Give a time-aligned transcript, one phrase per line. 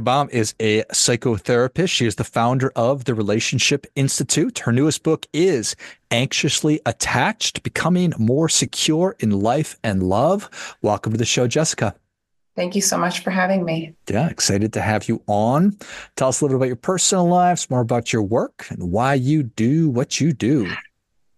[0.00, 1.90] Jessica is a psychotherapist.
[1.90, 4.60] She is the founder of the Relationship Institute.
[4.60, 5.76] Her newest book is
[6.10, 10.48] Anxiously Attached Becoming More Secure in Life and Love.
[10.80, 11.94] Welcome to the show, Jessica.
[12.56, 13.94] Thank you so much for having me.
[14.08, 15.76] Yeah, excited to have you on.
[16.16, 19.12] Tell us a little bit about your personal lives, more about your work, and why
[19.12, 20.72] you do what you do.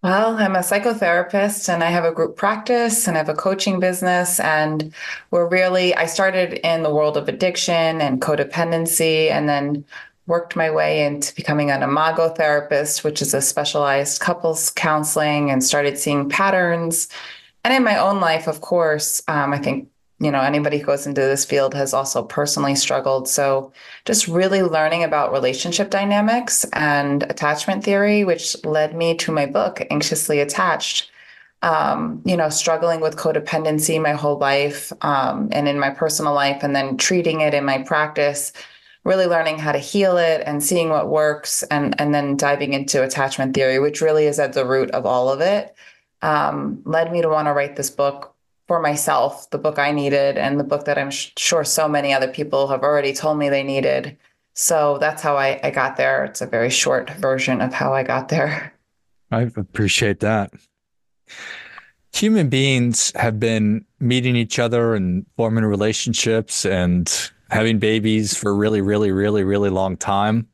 [0.03, 3.79] Well, I'm a psychotherapist and I have a group practice and I have a coaching
[3.79, 4.41] business.
[4.41, 4.93] And
[5.31, 9.85] we're really, I started in the world of addiction and codependency and then
[10.27, 15.63] worked my way into becoming an imago therapist, which is a specialized couples counseling, and
[15.63, 17.09] started seeing patterns.
[17.65, 19.89] And in my own life, of course, um, I think
[20.23, 23.29] you know anybody who goes into this field has also personally struggled.
[23.29, 23.73] So
[24.05, 29.83] just really learning about relationship dynamics and attachment theory which led me to my book
[29.91, 31.11] anxiously attached.
[31.63, 36.65] Um, you know struggling with codependency my whole life um, and in my personal life
[36.65, 38.53] and then treating it in my practice
[39.05, 43.03] really learning how to heal it and seeing what works and and then diving into
[43.03, 45.75] attachment theory which really is at the root of all of it.
[46.23, 48.32] Um, led me to want to write this book
[48.73, 52.15] for myself the book I needed and the book that I'm sh- sure so many
[52.15, 54.17] other people have already told me they needed.
[54.55, 56.25] So that's how I, I got there.
[56.25, 58.73] It's a very short version of how I got there.
[59.31, 60.55] I appreciate that.
[62.15, 68.81] Human beings have been meeting each other and forming relationships and having babies for really,
[68.81, 70.49] really, really, really long time.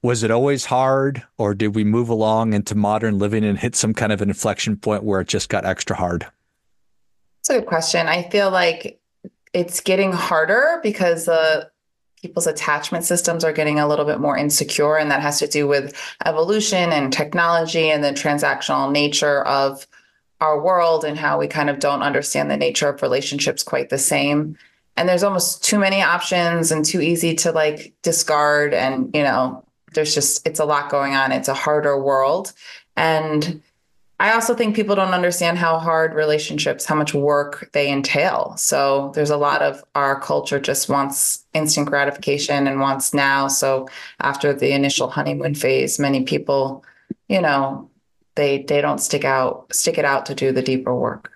[0.00, 3.92] Was it always hard, or did we move along into modern living and hit some
[3.92, 6.26] kind of an inflection point where it just got extra hard?
[7.52, 8.08] A good question.
[8.08, 8.98] I feel like
[9.52, 11.66] it's getting harder because uh,
[12.22, 15.68] people's attachment systems are getting a little bit more insecure, and that has to do
[15.68, 15.94] with
[16.24, 19.86] evolution and technology and the transactional nature of
[20.40, 23.98] our world and how we kind of don't understand the nature of relationships quite the
[23.98, 24.56] same.
[24.96, 28.72] And there's almost too many options and too easy to like discard.
[28.72, 29.62] And, you know,
[29.92, 31.32] there's just, it's a lot going on.
[31.32, 32.54] It's a harder world.
[32.96, 33.62] And
[34.22, 38.54] I also think people don't understand how hard relationships, how much work they entail.
[38.56, 43.48] So there's a lot of our culture just wants instant gratification and wants now.
[43.48, 43.88] So
[44.20, 46.84] after the initial honeymoon phase, many people,
[47.28, 47.90] you know,
[48.36, 51.32] they they don't stick out stick it out to do the deeper work.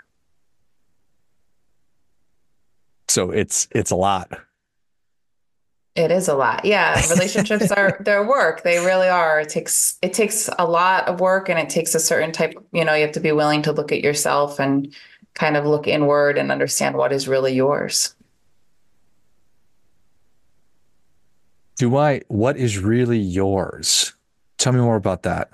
[3.09, 4.31] So it's it's a lot.
[5.97, 6.65] It is a lot.
[6.65, 7.01] Yeah.
[7.11, 8.62] Relationships are their work.
[8.62, 9.41] They really are.
[9.41, 12.84] It takes it takes a lot of work and it takes a certain type, you
[12.84, 14.95] know, you have to be willing to look at yourself and
[15.34, 18.15] kind of look inward and understand what is really yours.
[21.77, 24.13] Do I what is really yours?
[24.59, 25.51] Tell me more about that.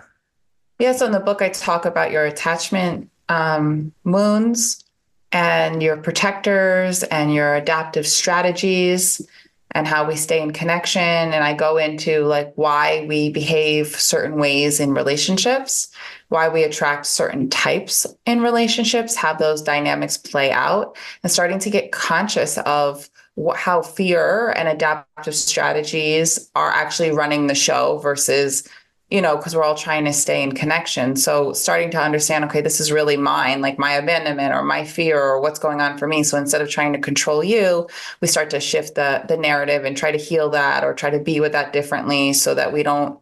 [0.78, 4.84] Yeah, so in the book I talk about your attachment um, wounds
[5.30, 9.26] and your protectors and your adaptive strategies
[9.74, 11.02] and how we stay in connection.
[11.02, 15.88] And i go into like why we behave certain ways in relationships
[16.28, 21.68] why we attract certain types in relationships how those dynamics play out and starting to
[21.68, 23.10] get conscious of
[23.54, 28.68] how fear and adaptive strategies are actually running the show versus
[29.12, 31.16] you know, because we're all trying to stay in connection.
[31.16, 35.20] So starting to understand, okay, this is really mine, like my abandonment or my fear
[35.20, 36.22] or what's going on for me.
[36.22, 37.86] So instead of trying to control you,
[38.22, 41.18] we start to shift the the narrative and try to heal that or try to
[41.18, 43.20] be with that differently so that we don't,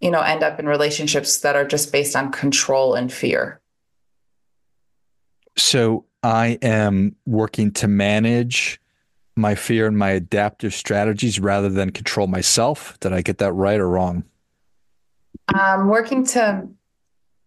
[0.00, 3.60] you know, end up in relationships that are just based on control and fear.
[5.56, 8.80] So I am working to manage
[9.34, 12.96] my fear and my adaptive strategies rather than control myself.
[13.00, 14.22] Did I get that right or wrong?
[15.48, 16.68] I'm working to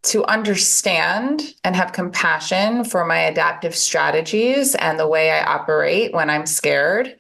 [0.04, 6.30] to understand and have compassion for my adaptive strategies and the way I operate when
[6.30, 7.18] I'm scared.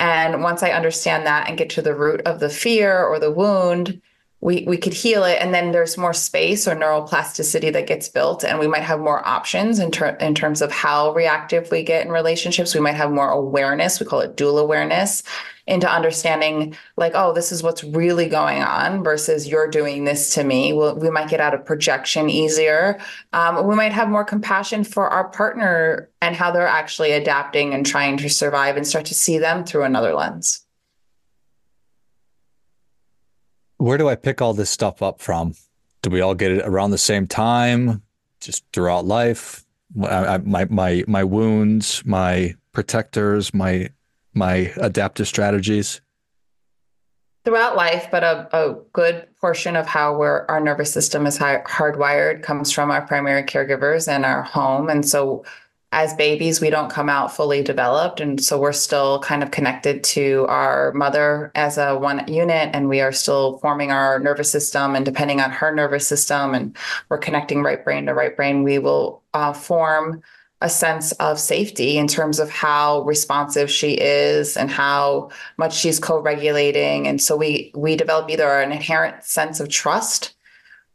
[0.00, 3.30] And once I understand that and get to the root of the fear or the
[3.30, 4.00] wound,
[4.46, 8.44] we we could heal it and then there's more space or neuroplasticity that gets built
[8.44, 12.06] and we might have more options in, ter- in terms of how reactive we get
[12.06, 12.72] in relationships.
[12.72, 15.24] We might have more awareness we call it dual awareness
[15.66, 20.44] into understanding like oh this is what's really going on versus you're doing this to
[20.44, 20.72] me.
[20.72, 23.00] We'll, we might get out of projection easier.
[23.32, 27.84] Um, we might have more compassion for our partner and how they're actually adapting and
[27.84, 30.65] trying to survive and start to see them through another lens
[33.78, 35.54] where do I pick all this stuff up from?
[36.02, 38.02] Do we all get it around the same time,
[38.40, 39.64] just throughout life?
[39.94, 40.38] My
[40.68, 43.90] my my wounds, my protectors, my
[44.34, 46.00] my adaptive strategies
[47.46, 52.72] throughout life, but a, a good portion of how our nervous system is hardwired comes
[52.72, 54.88] from our primary caregivers and our home.
[54.88, 55.44] And so
[55.92, 58.20] as babies, we don't come out fully developed.
[58.20, 62.88] And so we're still kind of connected to our mother as a one unit, and
[62.88, 64.94] we are still forming our nervous system.
[64.94, 66.76] And depending on her nervous system, and
[67.08, 70.22] we're connecting right brain to right brain, we will uh, form
[70.62, 75.98] a sense of safety in terms of how responsive she is and how much she's
[75.98, 80.34] co-regulating and so we we develop either an inherent sense of trust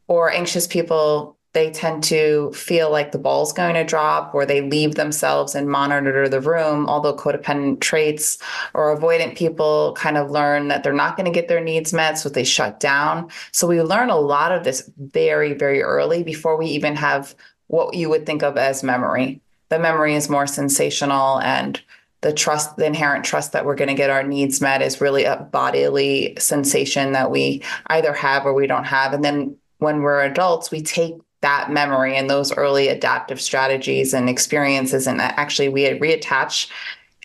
[0.08, 4.62] or anxious people they tend to feel like the ball's going to drop or they
[4.62, 8.38] leave themselves and monitor the room although codependent traits
[8.74, 12.18] or avoidant people kind of learn that they're not going to get their needs met
[12.18, 13.30] so they shut down.
[13.52, 17.36] So we learn a lot of this very very early before we even have
[17.68, 19.42] what you would think of as memory.
[19.70, 21.82] The memory is more sensational and
[22.22, 25.24] the trust the inherent trust that we're going to get our needs met is really
[25.26, 29.14] a bodily sensation that we either have or we don't have.
[29.14, 34.30] And then when we're adults we take that memory and those early adaptive strategies and
[34.30, 36.70] experiences and actually we reattach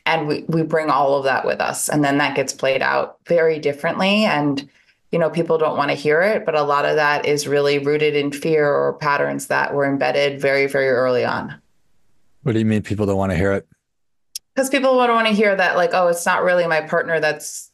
[0.07, 3.19] and we, we bring all of that with us and then that gets played out
[3.27, 4.25] very differently.
[4.25, 4.69] And
[5.13, 7.79] you know people don't want to hear it but a lot of that is really
[7.79, 11.55] rooted in fear or patterns that were embedded very very early on.
[12.43, 13.67] What do you mean people don't want to hear it?
[14.55, 17.66] Because people don't want to hear that like oh it's not really my partner that's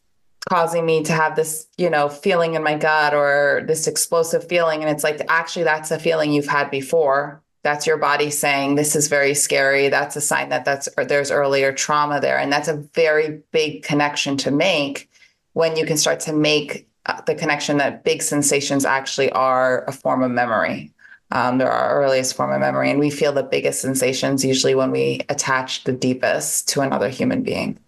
[0.49, 4.83] causing me to have this, you know, feeling in my gut or this explosive feeling.
[4.83, 7.43] And it's like, actually, that's a feeling you've had before.
[7.63, 9.89] That's your body saying this is very scary.
[9.89, 14.37] That's a sign that that's there's earlier trauma there, and that's a very big connection
[14.39, 15.09] to make
[15.53, 19.93] when you can start to make uh, the connection that big sensations actually are a
[19.93, 20.91] form of memory.
[21.31, 24.91] Um, they're our earliest form of memory, and we feel the biggest sensations usually when
[24.91, 27.79] we attach the deepest to another human being.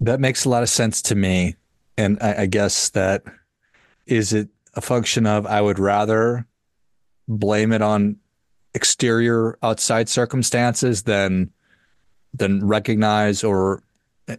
[0.00, 1.56] That makes a lot of sense to me.
[1.96, 3.22] And I, I guess that
[4.06, 6.46] is it a function of I would rather
[7.28, 8.16] blame it on
[8.74, 11.50] exterior outside circumstances than
[12.34, 13.82] than recognize or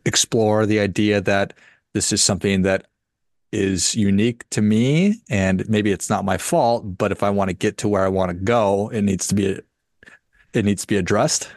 [0.05, 1.53] explore the idea that
[1.93, 2.87] this is something that
[3.51, 7.53] is unique to me and maybe it's not my fault but if i want to
[7.53, 9.59] get to where i want to go it needs to be
[10.53, 11.49] it needs to be addressed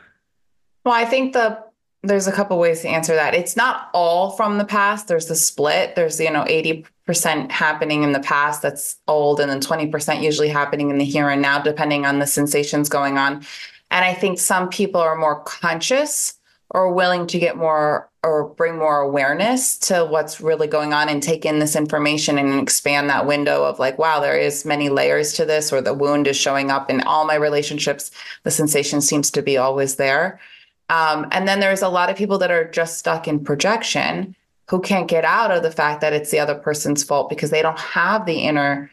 [0.85, 1.57] well i think the
[2.05, 3.35] there's a couple ways to answer that.
[3.35, 5.09] It's not all from the past.
[5.09, 5.95] There's the split.
[5.95, 10.91] There's, you know, 80% happening in the past that's old, and then 20% usually happening
[10.91, 13.45] in the here and now, depending on the sensations going on.
[13.91, 16.35] And I think some people are more conscious
[16.71, 21.23] or willing to get more or bring more awareness to what's really going on and
[21.23, 25.35] take in this information and expand that window of like, wow, there is many layers
[25.35, 28.11] to this, or the wound is showing up in all my relationships.
[28.43, 30.41] The sensation seems to be always there.
[30.91, 34.37] Um, and then there's a lot of people that are just stuck in projection
[34.69, 37.63] who can't get out of the fact that it's the other person's fault because they
[37.63, 38.91] don't have the inner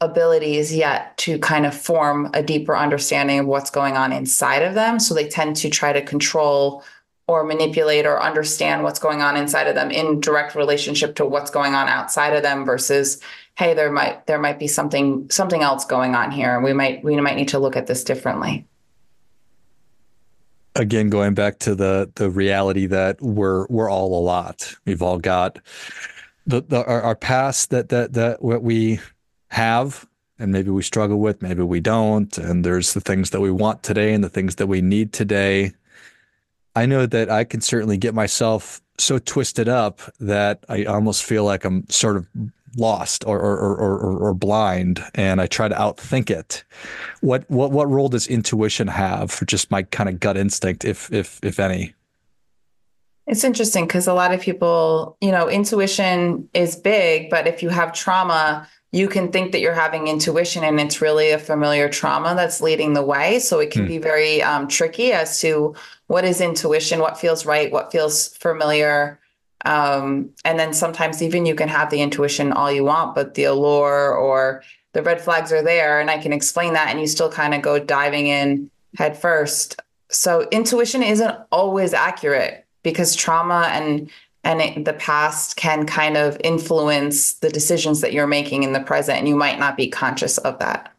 [0.00, 4.74] abilities yet to kind of form a deeper understanding of what's going on inside of
[4.74, 5.00] them.
[5.00, 6.84] So they tend to try to control
[7.28, 11.50] or manipulate or understand what's going on inside of them in direct relationship to what's
[11.50, 13.20] going on outside of them versus
[13.56, 17.16] hey there might there might be something something else going on here we might we
[17.20, 18.64] might need to look at this differently
[20.76, 24.74] again going back to the the reality that we're we're all a lot.
[24.84, 25.58] We've all got
[26.46, 29.00] the, the our, our past that that that what we
[29.48, 30.06] have
[30.38, 32.36] and maybe we struggle with maybe we don't.
[32.38, 35.72] And there's the things that we want today and the things that we need today.
[36.74, 41.44] I know that i can certainly get myself so twisted up that i almost feel
[41.44, 42.26] like i'm sort of
[42.76, 46.64] lost or or, or, or, or blind and I try to outthink it.
[47.20, 51.12] What what what role does intuition have for just my kind of gut instinct, if
[51.12, 51.94] if if any?
[53.26, 57.70] It's interesting because a lot of people, you know, intuition is big, but if you
[57.70, 62.34] have trauma, you can think that you're having intuition and it's really a familiar trauma
[62.36, 63.40] that's leading the way.
[63.40, 63.88] So it can hmm.
[63.88, 65.74] be very um, tricky as to
[66.06, 69.18] what is intuition, what feels right, what feels familiar.
[69.64, 73.44] Um, and then sometimes even you can have the intuition all you want, but the
[73.44, 77.30] allure or the red flags are there, and I can explain that, and you still
[77.30, 79.80] kind of go diving in head first.
[80.08, 84.10] So intuition isn't always accurate because trauma and
[84.44, 88.80] and it, the past can kind of influence the decisions that you're making in the
[88.80, 90.94] present, and you might not be conscious of that.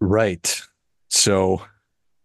[0.00, 0.62] Right.
[1.08, 1.60] So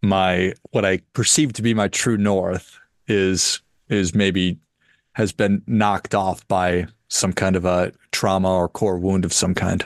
[0.04, 4.60] my what I perceive to be my true north is is maybe
[5.14, 9.54] has been knocked off by some kind of a trauma or core wound of some
[9.54, 9.86] kind.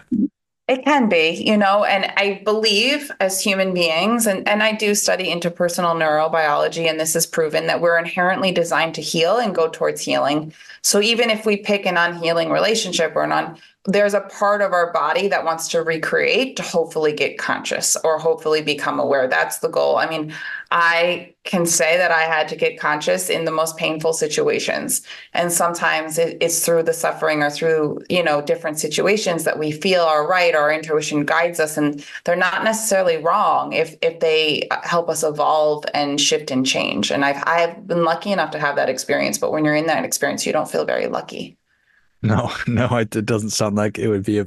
[0.67, 4.95] It can be, you know, and I believe as human beings, and, and I do
[4.95, 9.69] study interpersonal neurobiology, and this is proven that we're inherently designed to heal and go
[9.69, 10.53] towards healing.
[10.81, 14.91] So even if we pick an unhealing relationship or an there's a part of our
[14.91, 19.29] body that wants to recreate to hopefully get conscious or hopefully become aware.
[19.29, 19.95] That's the goal.
[19.95, 20.33] I mean,
[20.71, 25.03] I can say that I had to get conscious in the most painful situations.
[25.33, 29.71] And sometimes it, it's through the suffering or through, you know, different situations that we
[29.71, 31.77] feel are right, our intuition guides us.
[31.77, 37.09] And they're not necessarily wrong if if they help us evolve and shift and change.
[37.09, 39.37] And I've I've been lucky enough to have that experience.
[39.37, 41.57] But when you're in that experience, you don't feel very lucky.
[42.21, 44.45] No, no, it, it, doesn't sound like it would be a,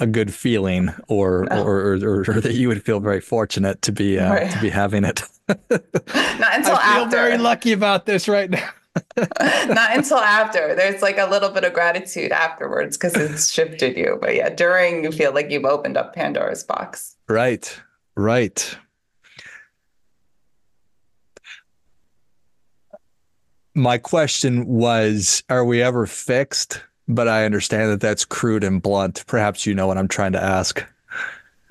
[0.00, 1.64] a good feeling, or, no.
[1.64, 4.50] or, or, or that you would feel very fortunate to be uh, right.
[4.50, 5.22] to be having it.
[5.48, 7.16] Not until I feel after.
[7.16, 8.68] very lucky about this right now.
[9.18, 10.74] Not until after.
[10.74, 14.18] There's like a little bit of gratitude afterwards because it's shifted you.
[14.20, 17.16] But yeah, during you feel like you've opened up Pandora's box.
[17.28, 17.80] Right,
[18.16, 18.76] right.
[23.74, 26.82] My question was: Are we ever fixed?
[27.14, 29.24] But I understand that that's crude and blunt.
[29.26, 30.84] Perhaps you know what I'm trying to ask.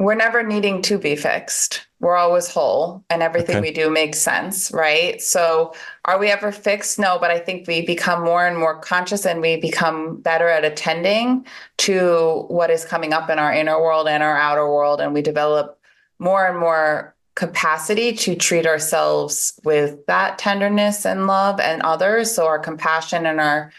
[0.02, 1.86] We're never needing to be fixed.
[2.00, 3.70] We're always whole and everything okay.
[3.70, 5.22] we do makes sense, right?
[5.22, 6.98] So, are we ever fixed?
[6.98, 10.66] No, but I think we become more and more conscious and we become better at
[10.66, 11.46] attending
[11.78, 15.00] to what is coming up in our inner world and our outer world.
[15.00, 15.80] And we develop
[16.18, 22.34] more and more capacity to treat ourselves with that tenderness and love and others.
[22.34, 23.72] So, our compassion and our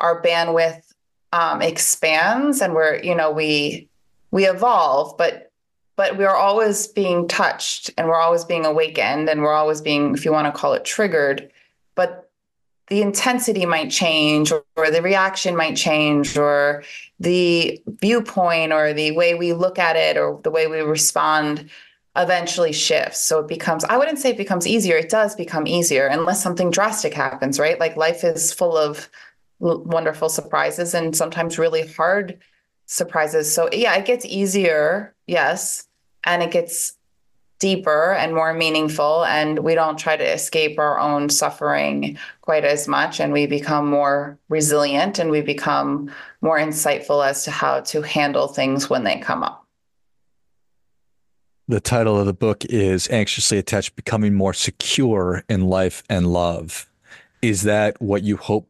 [0.00, 0.89] our bandwidth
[1.32, 3.88] um, expands and we're you know we
[4.30, 5.52] we evolve but
[5.96, 10.24] but we're always being touched and we're always being awakened and we're always being if
[10.24, 11.50] you want to call it triggered
[11.94, 12.30] but
[12.88, 16.82] the intensity might change or, or the reaction might change or
[17.20, 21.70] the viewpoint or the way we look at it or the way we respond
[22.16, 23.20] eventually shifts.
[23.20, 24.96] So it becomes, I wouldn't say it becomes easier.
[24.96, 27.78] It does become easier unless something drastic happens, right?
[27.78, 29.08] Like life is full of
[29.60, 32.40] wonderful surprises and sometimes really hard
[32.86, 33.52] surprises.
[33.52, 35.86] So yeah, it gets easier, yes,
[36.24, 36.94] and it gets
[37.60, 42.88] deeper and more meaningful and we don't try to escape our own suffering quite as
[42.88, 48.00] much and we become more resilient and we become more insightful as to how to
[48.00, 49.66] handle things when they come up.
[51.68, 56.88] The title of the book is Anxiously Attached Becoming More Secure in Life and Love.
[57.42, 58.69] Is that what you hope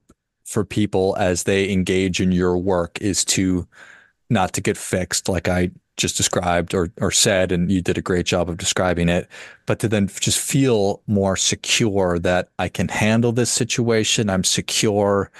[0.50, 3.69] for people as they engage in your work is to
[4.30, 8.02] not to get fixed like I just described or or said and you did a
[8.02, 9.28] great job of describing it
[9.66, 14.28] but to then just feel more secure that I can handle this situation.
[14.28, 15.30] I'm secure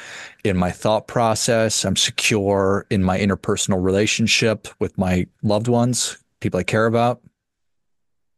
[0.45, 1.85] in my thought process.
[1.85, 7.21] I'm secure in my interpersonal relationship with my loved ones people I care about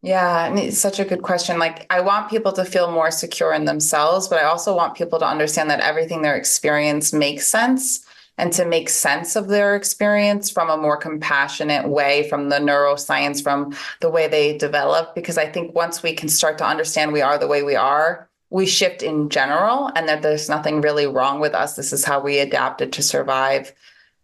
[0.02, 1.60] yeah, and it's such a good question.
[1.60, 5.20] Like, I want people to feel more secure in themselves, but I also want people
[5.20, 8.04] to understand that everything they're experience makes sense
[8.36, 13.40] and to make sense of their experience from a more compassionate way, from the neuroscience,
[13.42, 15.14] from the way they develop.
[15.14, 18.28] Because I think once we can start to understand we are the way we are,
[18.50, 21.76] we shift in general and that there's nothing really wrong with us.
[21.76, 23.72] This is how we adapted to survive.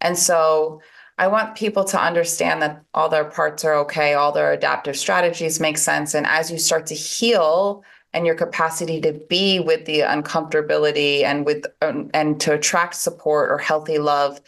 [0.00, 0.82] And so,
[1.18, 5.58] I want people to understand that all their parts are okay, all their adaptive strategies
[5.58, 6.14] make sense.
[6.14, 7.82] And as you start to heal
[8.14, 13.58] and your capacity to be with the uncomfortability and with and to attract support or
[13.58, 14.40] healthy love,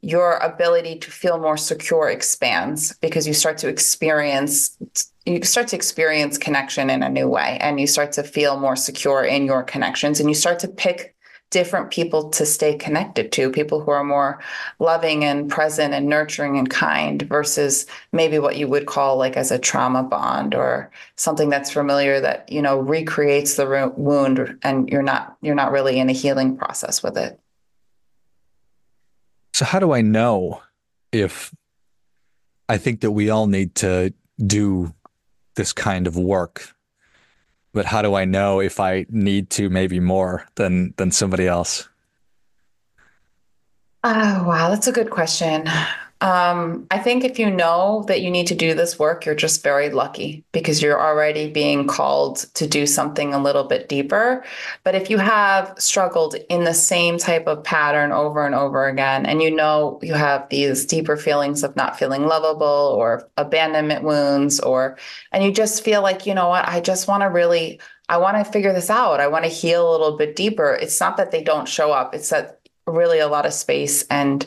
[0.00, 4.76] your ability to feel more secure expands because you start to experience
[5.24, 8.76] you start to experience connection in a new way and you start to feel more
[8.76, 11.13] secure in your connections and you start to pick
[11.54, 14.40] different people to stay connected to, people who are more
[14.80, 19.52] loving and present and nurturing and kind versus maybe what you would call like as
[19.52, 25.00] a trauma bond or something that's familiar that, you know, recreates the wound and you're
[25.00, 27.38] not you're not really in a healing process with it.
[29.52, 30.60] So how do I know
[31.12, 31.54] if
[32.68, 34.12] I think that we all need to
[34.44, 34.92] do
[35.54, 36.74] this kind of work
[37.74, 41.88] but how do I know if I need to maybe more than than somebody else?
[44.02, 45.68] Oh, wow, that's a good question.
[46.24, 49.62] Um, I think if you know that you need to do this work, you're just
[49.62, 54.42] very lucky because you're already being called to do something a little bit deeper.
[54.84, 59.26] But if you have struggled in the same type of pattern over and over again,
[59.26, 64.60] and you know you have these deeper feelings of not feeling lovable or abandonment wounds,
[64.60, 64.96] or,
[65.30, 67.78] and you just feel like, you know what, I just want to really,
[68.08, 69.20] I want to figure this out.
[69.20, 70.72] I want to heal a little bit deeper.
[70.72, 74.46] It's not that they don't show up, it's that really a lot of space and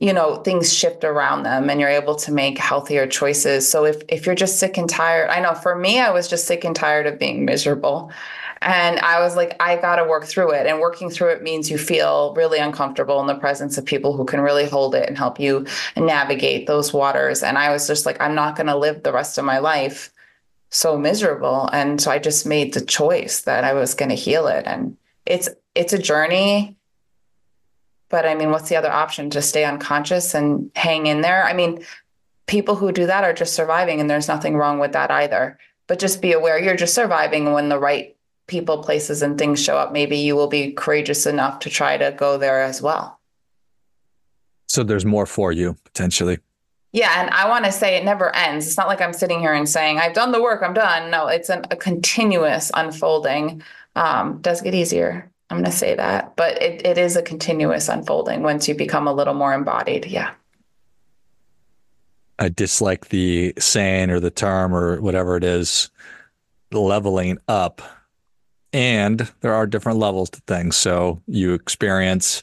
[0.00, 3.68] you know things shift around them and you're able to make healthier choices.
[3.68, 6.46] So if if you're just sick and tired i know for me i was just
[6.46, 8.10] sick and tired of being miserable.
[8.60, 10.66] And i was like i got to work through it.
[10.66, 14.24] And working through it means you feel really uncomfortable in the presence of people who
[14.24, 17.42] can really hold it and help you navigate those waters.
[17.42, 20.12] And i was just like i'm not going to live the rest of my life
[20.70, 21.68] so miserable.
[21.72, 24.64] And so i just made the choice that i was going to heal it.
[24.66, 26.77] And it's it's a journey
[28.08, 29.30] but I mean, what's the other option?
[29.30, 31.44] To stay unconscious and hang in there?
[31.44, 31.84] I mean,
[32.46, 35.58] people who do that are just surviving, and there's nothing wrong with that either.
[35.86, 39.76] But just be aware you're just surviving when the right people, places, and things show
[39.76, 39.92] up.
[39.92, 43.18] Maybe you will be courageous enough to try to go there as well.
[44.66, 46.38] So there's more for you potentially.
[46.92, 47.20] Yeah.
[47.20, 48.66] And I want to say it never ends.
[48.66, 51.10] It's not like I'm sitting here and saying, I've done the work, I'm done.
[51.10, 53.62] No, it's an, a continuous unfolding.
[53.94, 55.27] Um, does get easier.
[55.50, 59.06] I'm going to say that, but it, it is a continuous unfolding once you become
[59.06, 60.06] a little more embodied.
[60.06, 60.32] Yeah.
[62.38, 65.90] I dislike the saying or the term or whatever it is,
[66.70, 67.80] leveling up.
[68.72, 70.76] And there are different levels to things.
[70.76, 72.42] So you experience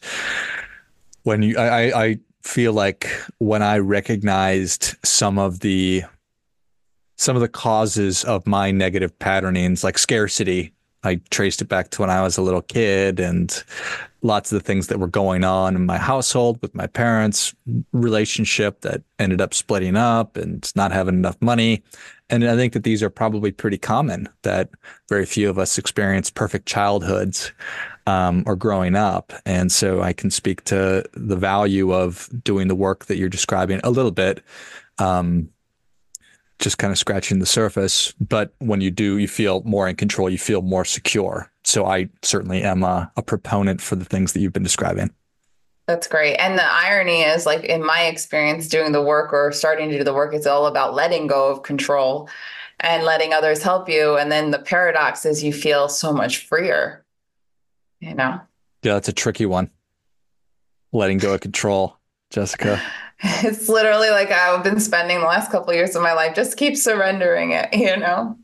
[1.23, 3.07] when you, I, I feel like
[3.37, 6.03] when I recognized some of the,
[7.17, 10.73] some of the causes of my negative patternings, like scarcity,
[11.05, 13.63] I traced it back to when I was a little kid and
[14.21, 17.53] lots of the things that were going on in my household with my parents,
[17.93, 21.83] relationship that ended up splitting up and not having enough money.
[22.29, 24.69] And I think that these are probably pretty common that
[25.09, 27.51] very few of us experience perfect childhoods
[28.07, 29.31] um, or growing up.
[29.45, 33.79] And so I can speak to the value of doing the work that you're describing
[33.83, 34.43] a little bit.
[34.97, 35.49] Um,
[36.59, 38.13] just kind of scratching the surface.
[38.19, 41.51] But when you do, you feel more in control, you feel more secure.
[41.63, 45.11] So I certainly am a, a proponent for the things that you've been describing.
[45.87, 46.37] That's great.
[46.37, 50.03] And the irony is, like in my experience, doing the work or starting to do
[50.03, 52.27] the work, it's all about letting go of control
[52.79, 54.17] and letting others help you.
[54.17, 57.05] And then the paradox is you feel so much freer,
[57.99, 58.41] you know?
[58.81, 59.69] Yeah, that's a tricky one.
[60.91, 61.97] Letting go of control,
[62.31, 62.81] Jessica.
[63.43, 66.35] it's literally like I've been spending the last couple of years of my life.
[66.35, 68.37] Just keep surrendering it, you know.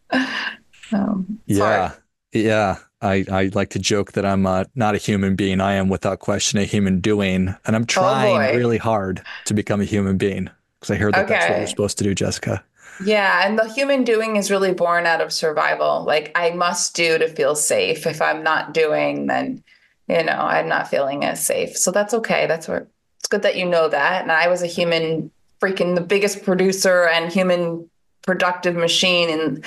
[0.93, 2.01] Um, yeah, hard.
[2.33, 2.77] yeah.
[3.03, 5.59] I, I like to joke that I'm uh, not a human being.
[5.59, 9.55] I am, without question, a human doing, and I'm oh, trying oh really hard to
[9.55, 11.33] become a human being because I hear that okay.
[11.33, 12.63] that's what you're supposed to do, Jessica.
[13.03, 16.03] Yeah, and the human doing is really born out of survival.
[16.03, 18.05] Like I must do to feel safe.
[18.05, 19.63] If I'm not doing, then
[20.07, 21.77] you know I'm not feeling as safe.
[21.77, 22.45] So that's okay.
[22.45, 22.87] That's where
[23.21, 24.23] it's good that you know that.
[24.23, 25.29] And I was a human
[25.59, 27.87] freaking the biggest producer and human
[28.23, 29.63] productive machine and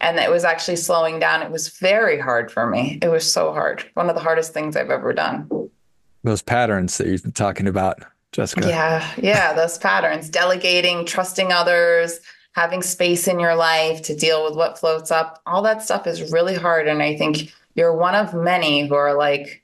[0.00, 1.40] and it was actually slowing down.
[1.40, 2.98] It was very hard for me.
[3.00, 3.88] It was so hard.
[3.94, 5.48] One of the hardest things I've ever done.
[6.22, 8.68] Those patterns that you've been talking about, Jessica.
[8.68, 10.28] Yeah, yeah, those patterns.
[10.28, 12.20] Delegating, trusting others,
[12.52, 15.40] having space in your life to deal with what floats up.
[15.46, 16.88] All that stuff is really hard.
[16.88, 19.62] And I think you're one of many who are like,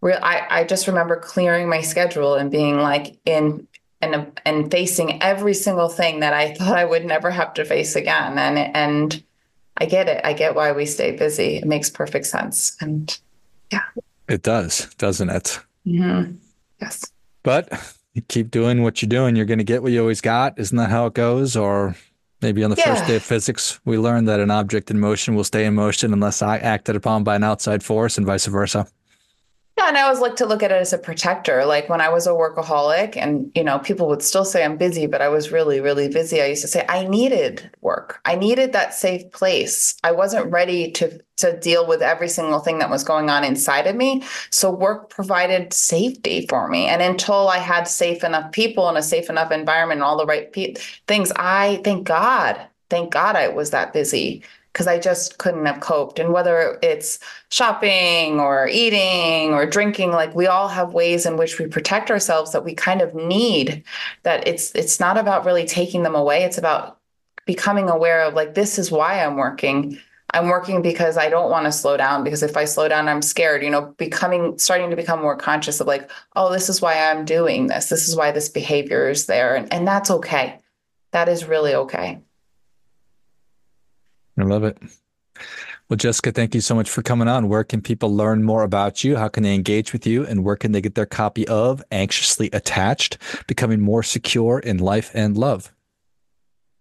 [0.00, 3.66] real I, I just remember clearing my schedule and being like in
[4.00, 7.96] and and facing every single thing that I thought I would never have to face
[7.96, 8.38] again.
[8.38, 9.22] And and
[9.78, 10.20] I get it.
[10.24, 11.56] I get why we stay busy.
[11.56, 12.76] It makes perfect sense.
[12.80, 13.16] And
[13.72, 13.84] yeah.
[14.28, 15.60] It does, doesn't it?
[15.86, 16.34] Mm-hmm.
[16.80, 17.04] Yes.
[17.42, 20.58] But you keep doing what you're doing, you're going to get what you always got.
[20.58, 21.56] Isn't that how it goes?
[21.56, 21.94] Or
[22.42, 22.94] maybe on the yeah.
[22.94, 26.12] first day of physics, we learned that an object in motion will stay in motion
[26.12, 28.86] unless acted upon by an outside force and vice versa.
[29.78, 31.64] Yeah, and I always like to look at it as a protector.
[31.64, 35.06] Like when I was a workaholic, and you know, people would still say I'm busy,
[35.06, 36.42] but I was really, really busy.
[36.42, 38.20] I used to say I needed work.
[38.24, 39.94] I needed that safe place.
[40.02, 43.86] I wasn't ready to to deal with every single thing that was going on inside
[43.86, 44.24] of me.
[44.50, 46.86] So work provided safety for me.
[46.88, 50.26] And until I had safe enough people and a safe enough environment and all the
[50.26, 50.74] right pe-
[51.06, 52.60] things, I thank God,
[52.90, 54.42] thank God I was that busy
[54.78, 56.20] because I just couldn't have coped.
[56.20, 57.18] And whether it's
[57.50, 62.52] shopping or eating or drinking, like we all have ways in which we protect ourselves
[62.52, 63.82] that we kind of need.
[64.22, 66.44] That it's it's not about really taking them away.
[66.44, 67.00] It's about
[67.44, 69.98] becoming aware of like this is why I'm working.
[70.32, 73.22] I'm working because I don't want to slow down because if I slow down, I'm
[73.22, 77.10] scared, you know, becoming starting to become more conscious of like, oh, this is why
[77.10, 77.88] I'm doing this.
[77.88, 79.56] This is why this behavior is there.
[79.56, 80.60] And, and that's okay.
[81.10, 82.20] That is really okay.
[84.38, 84.78] I love it.
[85.88, 87.48] Well, Jessica, thank you so much for coming on.
[87.48, 89.16] Where can people learn more about you?
[89.16, 90.26] How can they engage with you?
[90.26, 95.10] And where can they get their copy of Anxiously Attached, Becoming More Secure in Life
[95.14, 95.72] and Love?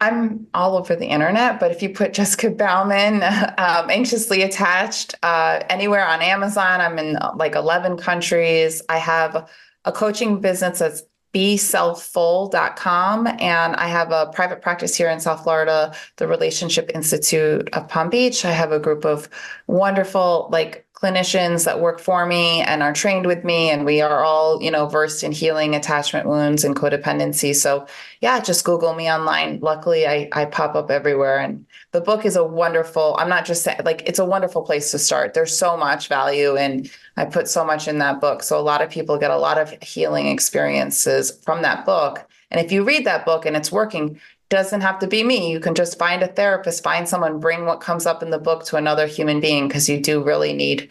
[0.01, 3.23] I'm all over the internet, but if you put Jessica Bauman,
[3.57, 8.81] um, Anxiously Attached, uh, anywhere on Amazon, I'm in like 11 countries.
[8.89, 9.49] I have
[9.85, 11.03] a coaching business that's
[11.37, 13.27] beselfful.com.
[13.27, 18.09] And I have a private practice here in South Florida, the Relationship Institute of Palm
[18.09, 18.43] Beach.
[18.43, 19.29] I have a group of
[19.67, 24.23] wonderful, like, clinicians that work for me and are trained with me and we are
[24.23, 27.53] all you know versed in healing attachment wounds and codependency.
[27.53, 27.85] So
[28.19, 29.59] yeah just google me online.
[29.59, 33.63] Luckily i, I pop up everywhere and the book is a wonderful i'm not just
[33.63, 35.35] saying like it's a wonderful place to start.
[35.35, 38.41] There's so much value and i put so much in that book.
[38.41, 42.27] So a lot of people get a lot of healing experiences from that book.
[42.49, 45.51] And if you read that book and it's working doesn't have to be me.
[45.51, 48.65] You can just find a therapist, find someone, bring what comes up in the book
[48.65, 50.89] to another human being because you do really need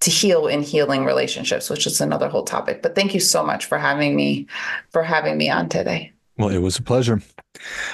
[0.00, 2.82] to heal in healing relationships, which is another whole topic.
[2.82, 4.46] But thank you so much for having me
[4.90, 6.12] for having me on today.
[6.38, 7.22] Well, it was a pleasure.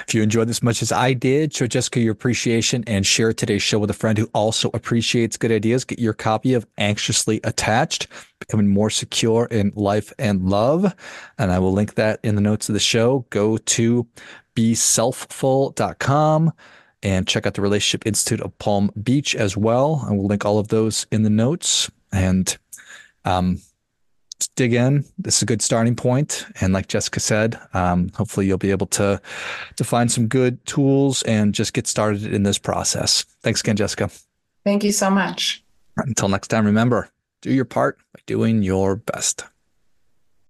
[0.05, 3.61] If you enjoyed this much as I did, show Jessica your appreciation and share today's
[3.61, 5.85] show with a friend who also appreciates good ideas.
[5.85, 10.93] Get your copy of Anxiously Attached, Becoming More Secure in Life and Love.
[11.37, 13.25] And I will link that in the notes of the show.
[13.29, 14.05] Go to
[14.55, 16.53] beselfful.com
[17.01, 20.05] and check out the Relationship Institute of Palm Beach as well.
[20.07, 21.91] And we'll link all of those in the notes.
[22.11, 22.57] And
[23.25, 23.59] um,
[24.55, 25.05] dig in.
[25.17, 26.45] This is a good starting point.
[26.61, 29.21] And like Jessica said, um, hopefully you'll be able to
[29.75, 33.23] to find some good tools and just get started in this process.
[33.41, 34.09] Thanks again, Jessica.
[34.63, 35.63] Thank you so much.
[35.97, 37.09] Until next time, remember,
[37.41, 39.45] do your part by doing your best.